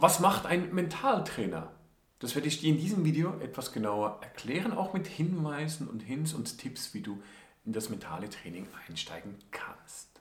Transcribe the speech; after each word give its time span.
Was 0.00 0.20
macht 0.20 0.46
ein 0.46 0.72
Mentaltrainer? 0.72 1.72
Das 2.20 2.36
werde 2.36 2.46
ich 2.46 2.60
dir 2.60 2.70
in 2.70 2.78
diesem 2.78 3.04
Video 3.04 3.34
etwas 3.40 3.72
genauer 3.72 4.20
erklären, 4.22 4.72
auch 4.72 4.92
mit 4.92 5.08
Hinweisen 5.08 5.88
und 5.88 6.04
Hints 6.04 6.34
und 6.34 6.56
Tipps, 6.56 6.94
wie 6.94 7.00
du 7.00 7.20
in 7.64 7.72
das 7.72 7.90
mentale 7.90 8.30
Training 8.30 8.68
einsteigen 8.86 9.34
kannst. 9.50 10.20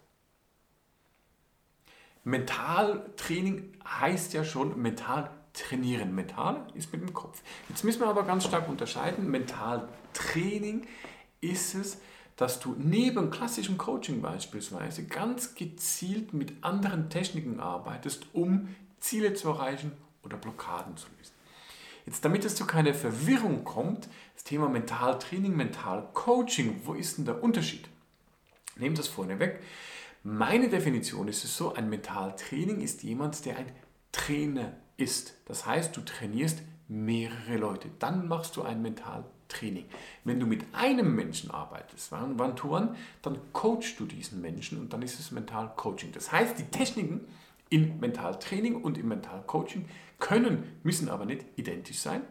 Mentaltraining 2.24 3.72
heißt 3.86 4.33
ja 4.33 4.44
schon 4.44 4.82
mental 4.82 5.29
trainieren. 5.54 6.15
Mental 6.15 6.65
ist 6.73 6.91
mit 6.91 7.04
dem 7.04 7.14
Kopf. 7.14 7.44
Jetzt 7.69 7.83
müssen 7.83 8.00
wir 8.00 8.08
aber 8.08 8.23
ganz 8.23 8.46
stark 8.46 8.68
unterscheiden. 8.68 9.29
Mentaltraining 9.29 10.87
ist 11.40 11.76
es, 11.76 12.01
dass 12.36 12.59
du 12.59 12.76
neben 12.79 13.29
klassischem 13.29 13.78
Coaching 13.78 14.23
beispielsweise 14.23 15.05
ganz 15.05 15.54
gezielt 15.54 16.34
mit 16.34 16.64
anderen 16.64 17.12
Techniken 17.12 17.59
arbeitest, 17.59 18.26
um 18.34 18.70
Ziele 19.00 19.34
zu 19.34 19.50
erreichen 19.50 19.92
oder 20.24 20.38
Blockaden 20.38 20.98
zu 20.98 21.08
lösen. 21.18 21.34
Jetzt, 22.05 22.24
damit 22.24 22.46
es 22.46 22.55
zu 22.55 22.66
keiner 22.66 22.94
Verwirrung 22.94 23.66
kommt, 23.66 24.08
das 24.34 24.46
Thema 24.46 24.70
Mentaltraining, 24.70 25.55
Mentalcoaching, 25.55 26.82
wo 26.86 26.94
ist 26.94 27.18
denn 27.18 27.26
der 27.26 27.44
Unterschied? 27.44 27.90
Nehmt 28.78 28.98
das 28.98 29.08
vorne 29.08 29.40
weg. 29.40 29.62
Meine 30.24 30.70
Definition 30.70 31.28
ist 31.28 31.44
es 31.44 31.58
so, 31.58 31.74
ein 31.74 31.90
Mentaltraining 31.90 32.82
ist 32.82 33.04
jemand, 33.04 33.46
der 33.46 33.58
ein 33.58 33.72
Trainer 34.12 34.74
ist. 34.98 35.36
Das 35.46 35.66
heißt, 35.66 35.96
du 35.96 36.02
trainierst 36.02 36.60
mehrere 36.88 37.58
Leute. 37.58 37.90
Dann 38.00 38.27
machst 38.27 38.55
du 38.55 38.64
ein 38.64 38.82
Mentaltraining. 38.82 39.86
Wenn 40.24 40.40
du 40.40 40.46
mit 40.46 40.66
einem 40.74 41.16
Menschen 41.16 41.52
arbeitest, 41.52 42.12
One-to-One, 42.12 42.96
dann 43.22 43.38
coachst 43.54 44.00
du 44.00 44.05
diesen 44.05 44.41
Menschen 44.41 44.80
und 44.80 44.94
dann 44.94 45.02
ist 45.02 45.20
es 45.20 45.32
Mentalcoaching. 45.32 46.12
Das 46.12 46.32
heißt, 46.32 46.58
die 46.58 46.66
Techniken, 46.66 47.22
im 47.70 47.99
Mentaltraining 47.99 48.81
und 48.81 48.98
im 48.98 49.09
Mentalcoaching 49.09 49.87
können, 50.20 50.79
müssen 50.84 51.10
aber 51.10 51.26
nicht 51.26 51.46
identisch 51.55 51.99
sein. 51.99 52.21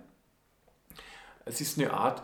Es 1.44 1.60
ist 1.60 1.78
eine 1.78 1.92
Art, 1.92 2.22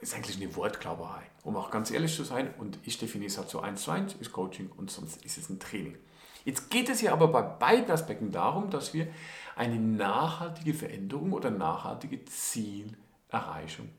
ist 0.00 0.14
eigentlich 0.14 0.40
eine 0.40 0.54
Wortklauberei, 0.56 1.22
um 1.44 1.56
auch 1.56 1.70
ganz 1.70 1.90
ehrlich 1.90 2.14
zu 2.14 2.24
sein. 2.24 2.54
Und 2.58 2.78
ich 2.84 2.98
definiere 2.98 3.28
es 3.28 3.36
halt 3.36 3.50
so 3.50 3.60
eins 3.60 3.82
zu 3.82 3.90
eins, 3.90 4.14
ist 4.14 4.32
Coaching 4.32 4.70
und 4.70 4.90
sonst 4.90 5.24
ist 5.24 5.36
es 5.36 5.50
ein 5.50 5.60
Training. 5.60 5.96
Jetzt 6.44 6.70
geht 6.70 6.88
es 6.88 7.02
ja 7.02 7.12
aber 7.12 7.28
bei 7.28 7.42
beiden 7.42 7.90
Aspekten 7.90 8.30
darum, 8.30 8.70
dass 8.70 8.94
wir 8.94 9.08
eine 9.56 9.78
nachhaltige 9.78 10.74
Veränderung 10.74 11.32
oder 11.32 11.50
nachhaltige 11.50 12.24
Zielerreichung 12.24 13.90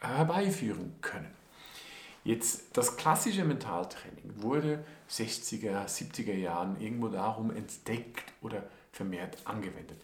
herbeiführen 0.00 0.96
können. 1.00 1.32
Jetzt 2.26 2.76
das 2.76 2.96
klassische 2.96 3.44
Mentaltraining 3.44 4.42
wurde 4.42 4.84
60er, 5.08 5.86
70er 5.86 6.34
Jahren 6.34 6.80
irgendwo 6.80 7.06
darum 7.06 7.52
entdeckt 7.52 8.32
oder 8.42 8.64
vermehrt 8.90 9.38
angewendet. 9.44 10.00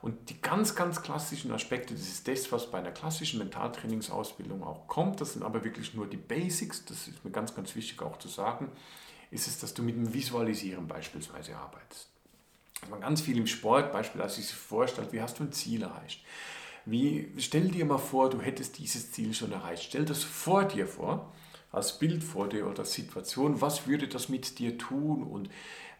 Und 0.00 0.30
die 0.30 0.40
ganz, 0.40 0.76
ganz 0.76 1.02
klassischen 1.02 1.50
Aspekte, 1.50 1.94
das 1.94 2.04
ist 2.04 2.28
das, 2.28 2.52
was 2.52 2.70
bei 2.70 2.78
einer 2.78 2.92
klassischen 2.92 3.40
Mentaltrainingsausbildung 3.40 4.62
auch 4.62 4.86
kommt, 4.86 5.20
das 5.20 5.32
sind 5.32 5.42
aber 5.42 5.64
wirklich 5.64 5.94
nur 5.94 6.06
die 6.06 6.16
Basics, 6.16 6.84
das 6.84 7.08
ist 7.08 7.24
mir 7.24 7.32
ganz, 7.32 7.56
ganz 7.56 7.74
wichtig 7.74 8.00
auch 8.02 8.20
zu 8.20 8.28
sagen, 8.28 8.70
ist 9.32 9.48
es, 9.48 9.58
dass 9.58 9.74
du 9.74 9.82
mit 9.82 9.96
dem 9.96 10.14
Visualisieren 10.14 10.86
beispielsweise 10.86 11.56
arbeitest. 11.56 12.08
Also 12.82 12.90
man 12.92 13.00
ganz 13.00 13.20
viel 13.20 13.36
im 13.36 13.48
Sport 13.48 13.92
beispielsweise 13.92 14.42
sich 14.42 14.54
vorstellt, 14.54 15.12
wie 15.12 15.20
hast 15.20 15.40
du 15.40 15.42
ein 15.42 15.52
Ziel 15.52 15.82
erreicht? 15.82 16.24
Wie, 16.84 17.32
stell 17.38 17.66
dir 17.66 17.84
mal 17.84 17.98
vor, 17.98 18.30
du 18.30 18.40
hättest 18.40 18.78
dieses 18.78 19.10
Ziel 19.10 19.34
schon 19.34 19.50
erreicht. 19.50 19.82
Stell 19.82 20.04
das 20.04 20.22
vor 20.22 20.66
dir 20.66 20.86
vor 20.86 21.32
als 21.74 21.98
Bild 21.98 22.22
vor 22.22 22.48
dir 22.48 22.66
oder 22.66 22.84
Situation, 22.84 23.60
was 23.60 23.86
würde 23.86 24.08
das 24.08 24.28
mit 24.28 24.58
dir 24.58 24.78
tun 24.78 25.22
und 25.22 25.50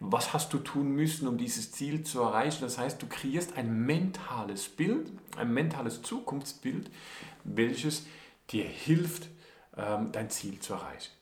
was 0.01 0.33
hast 0.33 0.53
du 0.53 0.59
tun 0.59 0.91
müssen, 0.93 1.29
um 1.29 1.39
dieses 1.39 1.73
Ziel 1.73 2.03
zu 2.03 2.21
erreichen. 2.21 2.63
Das 2.63 2.79
heißt, 2.79 3.01
du 3.03 3.07
kreierst 3.07 3.57
ein 3.57 3.87
mentales 3.87 4.69
Bild, 4.69 5.11
ein 5.37 5.53
mentales 5.53 6.03
Zukunftsbild, 6.03 6.91
welches 7.45 8.07
dir 8.51 8.65
hilft, 8.65 9.29
ähm, 9.77 10.13
dein 10.13 10.31
Ziel 10.31 10.59
zu 10.61 10.75
erreichen. 10.75 11.13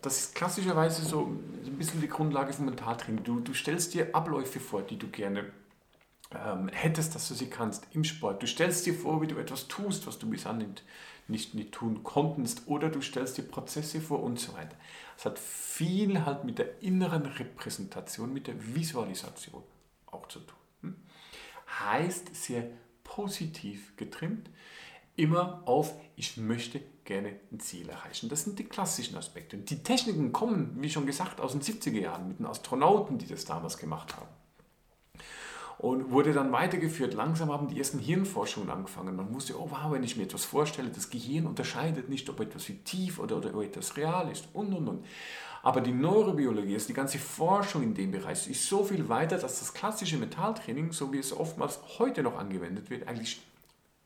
Das 0.00 0.18
ist 0.18 0.34
klassischerweise 0.34 1.02
so 1.02 1.26
ein 1.26 1.76
bisschen 1.76 2.00
die 2.00 2.08
Grundlage 2.08 2.52
vom 2.54 2.64
Mentaltraining. 2.64 3.22
Du, 3.22 3.40
du 3.40 3.52
stellst 3.52 3.92
dir 3.92 4.14
Abläufe 4.14 4.58
vor, 4.58 4.82
die 4.82 4.98
du 4.98 5.08
gerne 5.08 5.44
ähm, 6.34 6.68
hättest, 6.68 7.14
dass 7.14 7.28
du 7.28 7.34
sie 7.34 7.48
kannst 7.48 7.86
im 7.92 8.04
Sport. 8.04 8.42
Du 8.42 8.46
stellst 8.46 8.86
dir 8.86 8.94
vor, 8.94 9.20
wie 9.22 9.26
du 9.26 9.36
etwas 9.36 9.68
tust, 9.68 10.06
was 10.06 10.18
du 10.18 10.28
bisher 10.28 10.52
nicht, 10.52 10.82
nicht, 11.28 11.54
nicht 11.54 11.72
tun 11.72 12.02
konntest, 12.02 12.62
oder 12.66 12.88
du 12.88 13.00
stellst 13.00 13.38
dir 13.38 13.42
Prozesse 13.42 14.00
vor 14.00 14.22
und 14.22 14.38
so 14.38 14.54
weiter. 14.54 14.76
Es 15.16 15.24
hat 15.24 15.38
viel 15.38 16.24
halt 16.24 16.44
mit 16.44 16.58
der 16.58 16.82
inneren 16.82 17.26
Repräsentation, 17.26 18.32
mit 18.32 18.46
der 18.46 18.74
Visualisation 18.74 19.62
auch 20.06 20.28
zu 20.28 20.40
tun. 20.40 20.58
Hm? 20.82 20.96
Heißt 21.80 22.34
sehr 22.34 22.68
positiv 23.02 23.96
getrimmt, 23.96 24.50
immer 25.16 25.62
auf, 25.66 25.94
ich 26.16 26.36
möchte 26.36 26.80
gerne 27.04 27.36
ein 27.52 27.60
Ziel 27.60 27.88
erreichen. 27.88 28.28
Das 28.28 28.44
sind 28.44 28.58
die 28.58 28.64
klassischen 28.64 29.16
Aspekte. 29.16 29.56
Die 29.56 29.82
Techniken 29.82 30.32
kommen, 30.32 30.76
wie 30.80 30.90
schon 30.90 31.06
gesagt, 31.06 31.40
aus 31.40 31.52
den 31.52 31.60
70er 31.60 32.00
Jahren 32.00 32.28
mit 32.28 32.38
den 32.38 32.46
Astronauten, 32.46 33.18
die 33.18 33.26
das 33.26 33.44
damals 33.44 33.78
gemacht 33.78 34.16
haben 34.16 34.28
und 35.84 36.10
wurde 36.10 36.32
dann 36.32 36.50
weitergeführt. 36.50 37.12
Langsam 37.12 37.52
haben 37.52 37.68
die 37.68 37.76
ersten 37.76 37.98
Hirnforschungen 37.98 38.70
angefangen. 38.70 39.16
Man 39.16 39.34
wusste, 39.34 39.60
oh 39.60 39.68
wow, 39.70 39.92
wenn 39.92 40.02
ich 40.02 40.16
mir 40.16 40.22
etwas 40.22 40.46
vorstelle, 40.46 40.88
das 40.88 41.10
Gehirn 41.10 41.46
unterscheidet 41.46 42.08
nicht, 42.08 42.26
ob 42.30 42.40
etwas 42.40 42.64
fiktiv 42.64 43.18
oder, 43.18 43.36
oder 43.36 43.62
etwas 43.62 43.94
real 43.98 44.30
ist 44.32 44.48
und 44.54 44.72
und 44.72 44.88
und. 44.88 45.04
Aber 45.62 45.82
die 45.82 45.92
Neurobiologie, 45.92 46.72
also 46.72 46.86
die 46.86 46.94
ganze 46.94 47.18
Forschung 47.18 47.82
in 47.82 47.92
dem 47.92 48.12
Bereich, 48.12 48.48
ist 48.48 48.66
so 48.66 48.82
viel 48.82 49.10
weiter, 49.10 49.36
dass 49.36 49.58
das 49.58 49.74
klassische 49.74 50.16
Metalltraining, 50.16 50.92
so 50.92 51.12
wie 51.12 51.18
es 51.18 51.36
oftmals 51.36 51.78
heute 51.98 52.22
noch 52.22 52.38
angewendet 52.38 52.88
wird, 52.88 53.06
eigentlich 53.06 53.42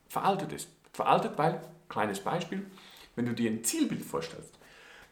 veraltet 0.09 0.53
ist. 0.53 0.69
Veraltet, 0.93 1.39
weil, 1.39 1.60
kleines 1.89 2.19
Beispiel, 2.19 2.66
wenn 3.15 3.27
du 3.27 3.34
dir 3.34 3.53
ein 3.53 3.62
Zielbild 3.62 4.03
vorstellst, 4.03 4.58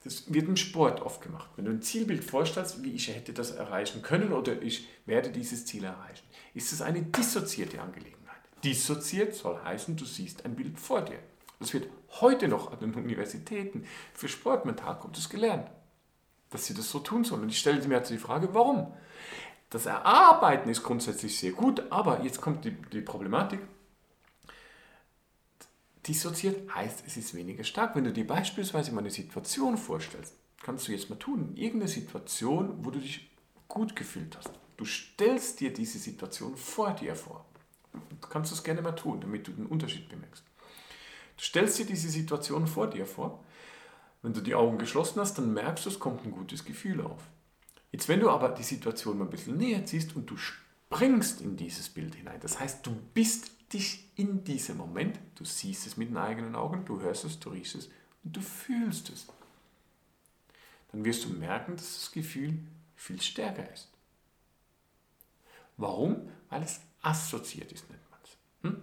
das 0.07 0.33
wird 0.33 0.49
im 0.49 0.57
Sport 0.57 1.03
oft 1.03 1.21
gemacht. 1.21 1.51
Wenn 1.57 1.65
du 1.65 1.73
ein 1.73 1.83
Zielbild 1.83 2.23
vorstellst, 2.23 2.83
wie 2.85 2.93
ich 2.93 3.09
hätte 3.09 3.33
das 3.33 3.51
erreichen 3.51 4.03
können 4.03 4.33
oder 4.33 4.63
ich 4.63 4.89
werde 5.05 5.31
dieses 5.31 5.67
Ziel 5.67 5.85
erreichen, 5.85 6.25
ist 6.55 6.73
es 6.73 6.81
eine 6.81 7.03
dissoziierte 7.03 7.81
Angelegenheit. 7.81 8.41
Dissoziiert 8.63 9.35
soll 9.35 9.59
heißen, 9.65 9.97
du 9.97 10.05
siehst 10.05 10.45
ein 10.45 10.55
Bild 10.55 10.79
vor 10.79 11.03
dir. 11.03 11.19
Das 11.59 11.75
wird 11.75 11.89
heute 12.21 12.47
noch 12.47 12.73
an 12.73 12.79
den 12.79 12.95
Universitäten 12.95 13.85
für 14.15 14.29
Sportmentalcoaches 14.29 15.29
gelernt, 15.29 15.69
dass 16.51 16.67
sie 16.67 16.75
das 16.75 16.89
so 16.89 17.01
tun 17.01 17.25
sollen. 17.25 17.43
Und 17.43 17.49
ich 17.49 17.59
stelle 17.59 17.87
mir 17.89 17.97
jetzt 17.97 18.11
die 18.11 18.19
Frage, 18.19 18.55
warum? 18.55 18.93
Das 19.71 19.87
Erarbeiten 19.87 20.71
ist 20.71 20.85
grundsätzlich 20.85 21.37
sehr 21.37 21.53
gut, 21.53 21.83
aber 21.91 22.23
jetzt 22.23 22.41
kommt 22.41 22.65
die, 22.65 22.71
die 22.71 23.01
Problematik. 23.01 23.61
Dissoziiert 26.07 26.73
heißt, 26.75 27.05
es 27.07 27.17
ist 27.17 27.35
weniger 27.35 27.65
stark. 27.65 27.97
Wenn 27.97 28.05
du 28.05 28.13
dir 28.13 28.27
beispielsweise 28.27 28.93
mal 28.93 29.01
eine 29.01 29.11
Situation 29.11 29.77
vorstellst, 29.77 30.35
kannst 30.63 30.87
du 30.87 30.93
jetzt 30.93 31.11
mal 31.11 31.17
tun, 31.17 31.53
irgendeine 31.57 31.89
Situation, 31.89 32.85
wo 32.85 32.91
du 32.91 33.01
dich 33.01 33.31
gut 33.69 33.97
gefühlt 33.97 34.37
hast. 34.37 34.51
Du 34.77 34.85
stellst 34.85 35.61
dir 35.61 35.73
diese 35.73 35.99
Situation 35.99 36.57
vor 36.57 36.93
dir 36.93 37.17
vor. 37.17 37.47
Du 37.93 38.29
kannst 38.29 38.53
das 38.53 38.63
gerne 38.63 38.83
mal 38.83 38.93
tun, 38.93 39.21
damit 39.21 39.49
du 39.49 39.53
den 39.53 39.67
Unterschied 39.67 40.09
bemerkst. 40.09 40.45
Du 41.37 41.43
stellst 41.43 41.79
dir 41.79 41.87
diese 41.87 42.09
Situation 42.09 42.67
vor 42.67 42.89
dir 42.89 43.07
vor. 43.07 43.43
Wenn 44.23 44.33
du 44.33 44.41
die 44.41 44.55
Augen 44.55 44.79
geschlossen 44.79 45.21
hast, 45.21 45.39
dann 45.39 45.55
merkst 45.55 45.87
du, 45.87 45.91
es 45.91 45.99
kommt 45.99 46.25
ein 46.25 46.31
gutes 46.31 46.65
Gefühl 46.65 47.01
auf. 47.01 47.23
Jetzt, 47.93 48.09
wenn 48.09 48.21
du 48.21 48.31
aber 48.31 48.51
die 48.51 48.63
Situation 48.63 49.19
mal 49.19 49.25
ein 49.25 49.31
bisschen 49.31 49.57
näher 49.57 49.85
ziehst 49.87 50.15
und 50.17 50.29
du 50.31 50.37
springst 50.37 51.41
in 51.41 51.57
dieses 51.57 51.89
Bild 51.89 52.15
hinein, 52.15 52.41
das 52.41 52.61
heißt, 52.61 52.87
du 52.87 52.95
bist 53.15 53.51
dich 53.73 54.05
in 54.15 54.45
diesem 54.45 54.77
Moment, 54.77 55.19
du 55.35 55.45
siehst 55.45 55.87
es 55.87 55.97
mit 55.97 56.09
den 56.11 56.17
eigenen 56.17 56.55
Augen, 56.55 56.85
du 56.85 57.01
hörst 57.01 57.25
es, 57.25 57.39
du 57.41 57.51
riechst 57.51 57.75
es 57.75 57.91
und 58.25 58.37
du 58.37 58.41
fühlst 58.41 59.11
es. 59.11 59.27
Dann 60.93 61.05
wirst 61.05 61.25
du 61.25 61.31
merken, 61.31 61.77
dass 61.77 61.95
das 61.95 62.13
Gefühl 62.13 62.59
viel 62.95 63.21
stärker 63.21 63.71
ist. 63.73 63.89
Warum? 65.77 66.31
Weil 66.49 66.63
es 66.63 66.81
assoziiert 67.03 67.73
ist, 67.73 67.89
nennt 67.91 68.11
man 68.11 68.21
es. 68.23 68.31
Hm? 68.63 68.83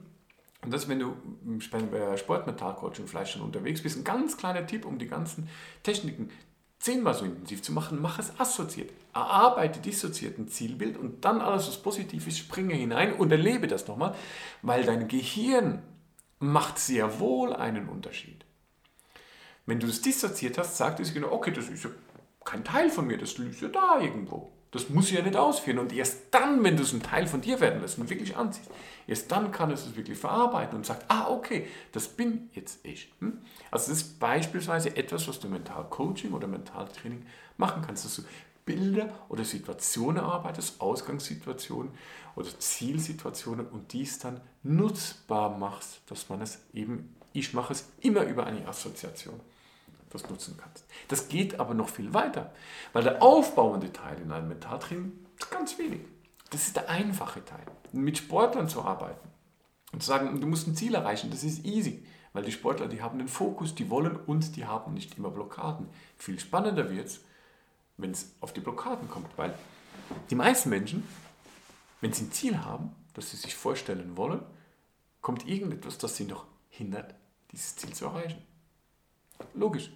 Und 0.61 0.71
das, 0.71 0.87
wenn 0.87 0.99
du 0.99 1.17
bei 1.91 2.17
Sportmetallcoaching 2.17 3.07
vielleicht 3.07 3.33
schon 3.33 3.41
unterwegs 3.41 3.81
bist, 3.81 3.97
ein 3.97 4.03
ganz 4.03 4.37
kleiner 4.37 4.65
Tipp, 4.65 4.85
um 4.85 4.97
die 4.97 5.07
ganzen 5.07 5.49
Techniken 5.81 6.29
zehnmal 6.83 7.13
so 7.13 7.23
intensiv 7.23 7.61
zu 7.61 7.71
machen, 7.71 8.01
mach 8.01 8.19
es 8.19 8.37
assoziiert. 8.37 8.91
Erarbeite 9.13 9.79
dissoziiert 9.79 10.37
ein 10.37 10.49
Zielbild 10.49 10.97
und 10.97 11.23
dann 11.23 11.39
alles, 11.39 11.67
was 11.67 11.81
positiv 11.81 12.27
ist, 12.27 12.39
springe 12.39 12.73
hinein 12.73 13.13
und 13.13 13.31
erlebe 13.31 13.67
das 13.67 13.87
nochmal, 13.87 14.13
weil 14.61 14.83
dein 14.83 15.07
Gehirn 15.07 15.81
macht 16.39 16.77
sehr 16.77 17.21
wohl 17.21 17.53
einen 17.53 17.87
Unterschied. 17.87 18.43
Wenn 19.65 19.79
du 19.79 19.87
es 19.87 20.01
dissoziiert 20.01 20.57
hast, 20.57 20.75
sagt 20.75 20.99
es 20.99 21.13
genau, 21.13 21.31
okay, 21.31 21.51
das 21.51 21.69
ist 21.69 21.85
ja 21.85 21.89
kein 22.43 22.65
Teil 22.65 22.89
von 22.89 23.07
mir, 23.07 23.17
das 23.17 23.31
ist 23.31 23.61
ja 23.61 23.69
da 23.69 24.01
irgendwo. 24.01 24.51
Das 24.73 24.89
muss 24.89 25.11
ja 25.11 25.21
nicht 25.21 25.37
ausführen. 25.37 25.77
Und 25.77 25.93
erst 25.93 26.23
dann, 26.31 26.63
wenn 26.63 26.75
du 26.75 26.83
es 26.83 26.93
ein 26.93 27.03
Teil 27.03 27.27
von 27.27 27.41
dir 27.41 27.59
werden 27.61 27.81
lässt 27.81 27.99
und 27.99 28.09
wirklich 28.09 28.35
anziehst, 28.35 28.69
erst 29.07 29.31
dann 29.31 29.51
kann 29.51 29.69
es 29.69 29.85
es 29.85 29.95
wirklich 29.95 30.17
verarbeiten 30.17 30.75
und 30.75 30.85
sagt, 30.85 31.05
ah, 31.09 31.29
okay, 31.29 31.67
das 31.91 32.07
bin 32.07 32.49
jetzt 32.53 32.83
ich. 32.83 33.13
Hm? 33.19 33.37
Also 33.69 33.91
das 33.91 34.01
ist 34.01 34.19
beispielsweise 34.19 34.95
etwas, 34.97 35.27
was 35.27 35.39
du 35.39 35.47
Mental 35.47 35.85
Coaching 35.89 36.33
oder 36.33 36.47
Mentaltraining 36.47 37.23
machen 37.57 37.83
kannst, 37.85 38.03
dass 38.03 38.15
du 38.15 38.23
Bilder 38.65 39.09
oder 39.29 39.43
Situationen 39.43 40.23
arbeitest, 40.23 40.81
Ausgangssituationen 40.81 41.91
oder 42.35 42.47
Zielsituationen 42.59 43.67
und 43.67 43.93
dies 43.93 44.19
dann 44.19 44.41
nutzbar 44.63 45.55
machst, 45.57 46.01
dass 46.07 46.29
man 46.29 46.41
es 46.41 46.59
eben, 46.73 47.15
ich 47.33 47.53
mache 47.53 47.73
es 47.73 47.89
immer 47.99 48.23
über 48.23 48.45
eine 48.45 48.67
Assoziation, 48.67 49.39
das 50.13 50.29
nutzen 50.29 50.57
kannst. 50.57 50.85
Das 51.09 51.27
geht 51.27 51.59
aber 51.59 51.73
noch 51.73 51.89
viel 51.89 52.13
weiter, 52.13 52.53
weil 52.93 53.03
der 53.03 53.21
aufbauende 53.21 53.91
Teil 53.91 54.19
in 54.21 54.31
einem 54.31 54.47
Mentaltraining 54.47 55.11
ist 55.37 55.51
ganz 55.51 55.77
wenig. 55.77 56.01
Das 56.49 56.67
ist 56.67 56.75
der 56.75 56.89
einfache 56.89 57.43
Teil. 57.43 57.65
Mit 57.91 58.17
Sportlern 58.17 58.69
zu 58.69 58.83
arbeiten 58.83 59.27
und 59.91 60.01
zu 60.01 60.07
sagen, 60.07 60.39
du 60.39 60.47
musst 60.47 60.67
ein 60.67 60.75
Ziel 60.75 60.95
erreichen, 60.95 61.31
das 61.31 61.43
ist 61.43 61.65
easy. 61.65 62.05
Weil 62.33 62.43
die 62.43 62.51
Sportler, 62.51 62.87
die 62.87 63.01
haben 63.01 63.19
den 63.19 63.27
Fokus, 63.27 63.75
die 63.75 63.89
wollen 63.91 64.15
und 64.15 64.55
die 64.55 64.65
haben 64.65 64.95
nicht 64.95 65.17
immer 65.17 65.29
Blockaden. 65.29 65.87
Viel 66.17 66.39
spannender 66.39 66.89
wird 66.89 67.07
es, 67.07 67.21
wenn 67.97 68.11
es 68.11 68.33
auf 68.41 68.53
die 68.53 68.59
Blockaden 68.59 69.07
kommt. 69.07 69.37
Weil 69.37 69.53
die 70.31 70.35
meisten 70.35 70.69
Menschen, 70.69 71.07
wenn 72.01 72.11
sie 72.11 72.25
ein 72.25 72.31
Ziel 72.31 72.57
haben, 72.57 72.95
das 73.13 73.29
sie 73.29 73.37
sich 73.37 73.55
vorstellen 73.55 74.17
wollen, 74.17 74.41
kommt 75.21 75.47
irgendetwas, 75.47 75.99
das 75.99 76.17
sie 76.17 76.25
noch 76.25 76.45
hindert, 76.69 77.13
dieses 77.51 77.75
Ziel 77.75 77.93
zu 77.93 78.05
erreichen. 78.05 78.41
Logisch. 79.53 79.91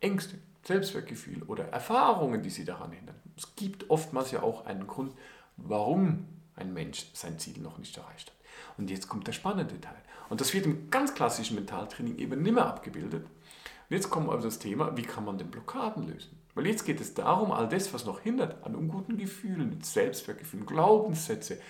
Ängste, 0.00 0.38
Selbstwertgefühl 0.64 1.42
oder 1.44 1.68
Erfahrungen, 1.68 2.42
die 2.42 2.50
sie 2.50 2.64
daran 2.64 2.92
hindern. 2.92 3.16
Es 3.36 3.54
gibt 3.56 3.90
oftmals 3.90 4.30
ja 4.30 4.42
auch 4.42 4.66
einen 4.66 4.86
Grund, 4.86 5.12
warum 5.56 6.26
ein 6.56 6.72
Mensch 6.72 7.06
sein 7.12 7.38
Ziel 7.38 7.60
noch 7.60 7.78
nicht 7.78 7.96
erreicht 7.96 8.30
hat. 8.30 8.36
Und 8.78 8.90
jetzt 8.90 9.08
kommt 9.08 9.26
der 9.26 9.32
spannende 9.32 9.80
Teil. 9.80 9.96
Und 10.28 10.40
das 10.40 10.54
wird 10.54 10.66
im 10.66 10.90
ganz 10.90 11.14
klassischen 11.14 11.56
Mentaltraining 11.56 12.18
eben 12.18 12.42
nicht 12.42 12.54
mehr 12.54 12.66
abgebildet. 12.66 13.24
Und 13.24 13.96
jetzt 13.96 14.10
wir 14.14 14.34
auf 14.34 14.42
das 14.42 14.58
Thema, 14.58 14.96
wie 14.96 15.02
kann 15.02 15.24
man 15.24 15.38
denn 15.38 15.50
Blockaden 15.50 16.08
lösen? 16.08 16.38
Weil 16.54 16.66
jetzt 16.66 16.84
geht 16.84 17.00
es 17.00 17.14
darum, 17.14 17.50
all 17.50 17.68
das, 17.68 17.92
was 17.92 18.04
noch 18.04 18.20
hindert, 18.20 18.64
an 18.64 18.74
unguten 18.74 19.18
Gefühlen, 19.18 19.80
Selbstwertgefühlen, 19.82 20.66
Glaubenssätze, 20.66 21.60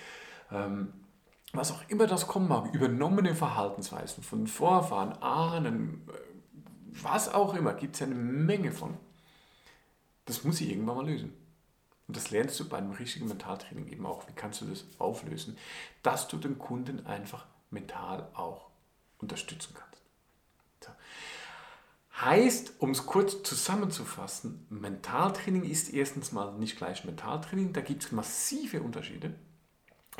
ähm, 0.53 0.93
was 1.53 1.73
auch 1.73 1.83
immer 1.89 2.07
das 2.07 2.27
kommen 2.27 2.49
mag, 2.49 2.75
übernommene 2.75 3.35
Verhaltensweisen 3.35 4.23
von 4.23 4.47
Vorfahren, 4.47 5.13
Ahnen, 5.23 6.03
was 7.03 7.29
auch 7.29 7.55
immer, 7.55 7.75
gibt 7.75 7.97
es 7.97 8.03
eine 8.03 8.15
Menge 8.15 8.73
von. 8.73 8.97
Das 10.27 10.45
muss 10.45 10.61
ich 10.61 10.71
irgendwann 10.71 10.97
mal 10.97 11.07
lösen. 11.07 11.33
Und 12.07 12.17
das 12.17 12.31
lernst 12.31 12.61
du 12.61 12.69
bei 12.69 12.79
einem 12.79 12.93
richtigen 12.93 13.29
Mentaltraining 13.29 13.89
eben 13.89 14.07
auch. 14.07 14.29
Wie 14.29 14.33
kannst 14.33 14.61
du 14.61 14.67
das 14.67 14.85
auflösen, 14.99 15.57
dass 16.03 16.29
du 16.29 16.37
den 16.37 16.59
Kunden 16.59 17.07
einfach 17.07 17.47
mental 17.75 18.29
auch 18.35 18.71
unterstützen 19.19 19.75
kannst. 19.75 20.03
So. 20.81 20.91
Heißt, 22.25 22.75
um 22.79 22.93
es 22.93 23.07
kurz 23.07 23.43
zusammenzufassen, 23.43 24.67
Mentaltraining 24.71 25.65
ist 25.65 25.93
erstens 25.93 26.33
mal 26.33 26.53
nicht 26.55 26.77
gleich 26.77 27.05
Mentaltraining, 27.05 27.73
da 27.73 27.81
gibt 27.81 28.05
es 28.05 28.13
massive 28.13 28.81
Unterschiede. 28.83 29.35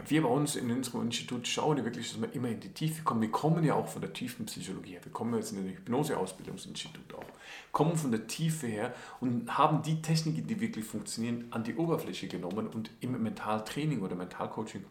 Wir 0.07 0.23
bei 0.23 0.29
uns 0.29 0.57
in 0.57 0.73
unserem 0.73 1.03
Institut 1.03 1.47
schauen 1.47 1.85
wirklich, 1.85 2.11
dass 2.11 2.21
wir 2.21 2.33
immer 2.35 2.49
in 2.49 2.59
die 2.59 2.71
Tiefe 2.71 3.05
kommen. 3.05 3.21
Wir 3.21 3.31
kommen 3.31 3.63
ja 3.63 3.75
auch 3.75 3.87
von 3.87 4.03
der 4.03 4.13
tiefen 4.13 4.47
Psychologie 4.47 4.93
her. 4.93 5.05
Wir 5.05 5.13
kommen 5.13 5.35
jetzt 5.35 5.53
in 5.53 5.59
ein 5.59 5.69
Hypnoseausbildungsinstitut 5.69 7.15
auch. 7.15 7.25
Kommen 7.71 7.97
von 7.97 8.11
der 8.11 8.27
Tiefe 8.27 8.67
her 8.67 8.93
und 9.21 9.57
haben 9.57 9.83
die 9.83 10.03
Techniken, 10.03 10.49
die 10.49 10.61
wirklich 10.61 10.85
funktionieren, 10.85 11.47
an 11.51 11.63
die 11.63 11.77
Oberfläche 11.77 12.27
genommen 12.27 12.67
und 12.67 12.91
im 13.01 13.23
Mentaltraining 13.23 14.03
oder 14.03 14.17
Mentalcoaching 14.17 14.85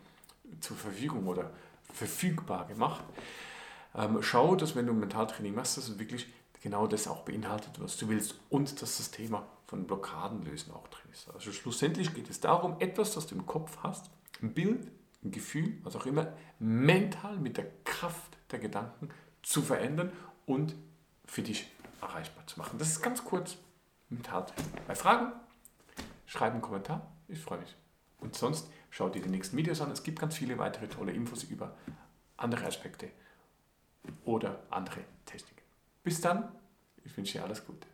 zur 0.62 0.78
Verfügung 0.78 1.28
oder 1.28 1.52
verfügbar 1.92 2.66
gemacht. 2.66 3.04
Ähm, 3.96 4.20
schau, 4.22 4.56
dass 4.56 4.74
wenn 4.74 4.88
du 4.88 4.94
Mentaltraining 4.94 5.54
machst, 5.54 5.76
dass 5.76 5.90
es 5.90 6.00
wirklich 6.00 6.28
genau 6.62 6.88
das 6.88 7.10
auch 7.10 7.24
beinhaltet, 7.24 7.72
was 7.80 7.98
du 7.98 8.08
willst 8.08 8.36
und 8.50 8.82
dass 8.82 8.98
das 8.98 9.12
Thema 9.12 9.46
von 9.68 9.86
Blockaden 9.86 10.44
lösen 10.44 10.72
auch 10.72 10.88
drin 10.88 11.12
ist. 11.12 11.30
Also 11.34 11.52
schlussendlich 11.52 12.14
geht 12.14 12.30
es 12.30 12.40
darum, 12.40 12.78
etwas, 12.80 13.14
das 13.16 13.28
du 13.28 13.36
im 13.36 13.46
Kopf 13.46 13.78
hast, 13.84 14.10
ein 14.44 14.54
Bild, 14.54 14.92
ein 15.24 15.32
Gefühl, 15.32 15.80
was 15.84 15.96
auch 15.96 16.06
immer, 16.06 16.34
mental 16.60 17.38
mit 17.38 17.58
der 17.58 17.68
Kraft 17.84 18.38
der 18.52 18.60
Gedanken 18.60 19.10
zu 19.42 19.62
verändern 19.62 20.12
und 20.46 20.76
für 21.26 21.42
dich 21.42 21.72
erreichbar 22.02 22.46
zu 22.46 22.60
machen. 22.60 22.78
Das 22.78 22.90
ist 22.90 23.02
ganz 23.02 23.24
kurz 23.24 23.58
Mentaltraining. 24.10 24.72
Bei 24.86 24.96
Fragen 24.96 25.32
schreib 26.26 26.52
einen 26.52 26.62
Kommentar, 26.62 27.12
ich 27.28 27.40
freue 27.40 27.60
mich. 27.60 27.76
Und 28.20 28.36
sonst 28.36 28.70
schau 28.90 29.10
dir 29.10 29.22
die 29.22 29.30
nächsten 29.30 29.58
Videos 29.58 29.82
an. 29.82 29.92
Es 29.92 30.04
gibt 30.04 30.20
ganz 30.20 30.36
viele 30.36 30.58
weitere 30.58 30.88
tolle 30.88 31.12
Infos 31.12 31.44
über 31.44 31.76
andere 32.38 32.66
Aspekte 32.66 33.10
oder 34.26 34.64
andere 34.70 35.02
Techniken. 35.26 35.62
Bis 36.04 36.22
dann, 36.22 36.52
ich 37.04 37.16
wünsche 37.16 37.34
dir 37.34 37.44
alles 37.44 37.66
Gute. 37.66 37.93